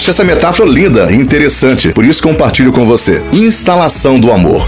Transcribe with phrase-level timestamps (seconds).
[0.00, 3.22] Achei essa metáfora linda e interessante, por isso compartilho com você.
[3.34, 4.66] Instalação do amor.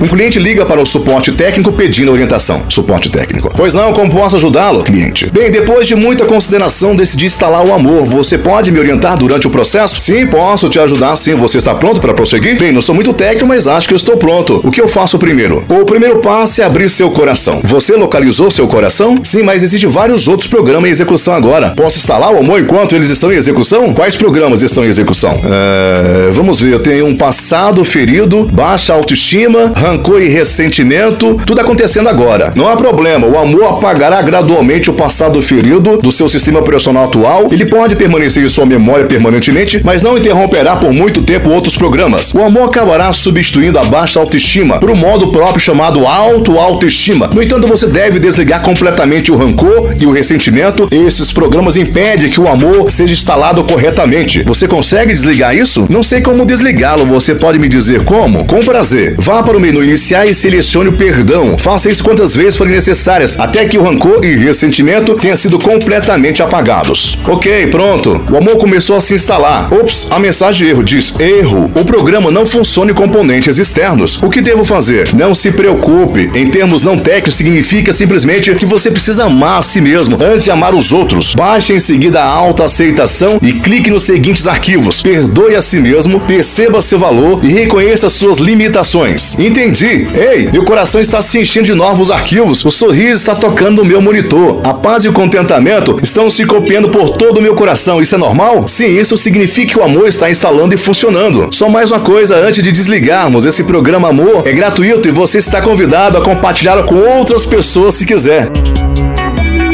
[0.00, 2.64] Um cliente liga para o suporte técnico pedindo orientação.
[2.68, 3.50] Suporte técnico.
[3.56, 5.30] Pois não, como posso ajudá-lo, cliente?
[5.30, 8.04] Bem, depois de muita consideração, decidi instalar o amor.
[8.04, 10.00] Você pode me orientar durante o processo?
[10.00, 11.34] Sim, posso te ajudar sim.
[11.34, 12.58] Você está pronto para prosseguir?
[12.58, 14.60] Bem, não sou muito técnico, mas acho que estou pronto.
[14.62, 15.64] O que eu faço primeiro?
[15.68, 17.62] O primeiro passo é abrir seu coração.
[17.64, 19.18] Você localizou seu coração?
[19.24, 21.70] Sim, mas existem vários outros programas em execução agora.
[21.70, 23.94] Posso instalar o amor enquanto eles estão em execução?
[23.94, 25.40] Quais programas estão em execução?
[25.44, 32.08] É, vamos ver, eu tenho um passado ferido, baixa autoestima, rancor e ressentimento, tudo acontecendo
[32.08, 32.50] agora.
[32.56, 37.48] Não há problema, o amor apagará gradualmente o passado ferido do seu sistema operacional atual.
[37.52, 42.34] Ele pode permanecer em sua memória permanentemente, mas não interromperá por muito tempo outros programas.
[42.34, 47.30] O amor acabará substituindo a baixa autoestima por um modo próprio chamado auto-autoestima.
[47.32, 50.88] No entanto, você deve desligar completamente o rancor e o ressentimento.
[50.90, 54.42] Esses programas impedem que o amor seja instalado corretamente.
[54.42, 55.86] Você consegue desligar isso?
[55.88, 57.06] Não sei como desligá-lo.
[57.06, 58.44] Você pode me dizer como?
[58.46, 59.14] Com prazer.
[59.18, 61.56] Vá para o menu iniciar e selecione o perdão.
[61.58, 66.42] Faça isso quantas vezes forem necessárias, até que o rancor e ressentimento tenham sido completamente
[66.42, 67.18] apagados.
[67.28, 68.24] Ok, pronto.
[68.30, 69.72] O amor começou a se instalar.
[69.72, 71.70] Ops, a mensagem de erro diz erro.
[71.74, 74.18] O programa não funciona em componentes externos.
[74.22, 75.14] O que devo fazer?
[75.14, 76.28] Não se preocupe.
[76.34, 80.50] Em termos não técnicos, significa simplesmente que você precisa amar a si mesmo antes de
[80.50, 81.34] amar os outros.
[81.34, 85.02] Baixe em seguida a autoaceitação e clique nos seguintes arquivos.
[85.02, 89.36] Perdoe a si mesmo, perceba seu valor e reconheça suas limitações.
[89.66, 90.06] Entendi.
[90.16, 92.64] Ei, meu coração está se enchendo de novos arquivos.
[92.64, 94.60] O sorriso está tocando no meu monitor.
[94.62, 98.00] A paz e o contentamento estão se copiando por todo o meu coração.
[98.00, 98.68] Isso é normal?
[98.68, 101.48] Sim, isso significa que o amor está instalando e funcionando.
[101.50, 105.60] Só mais uma coisa antes de desligarmos: esse programa Amor é gratuito e você está
[105.60, 108.48] convidado a compartilhar com outras pessoas se quiser.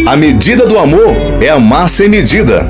[0.07, 2.67] A medida do amor é amar sem medida.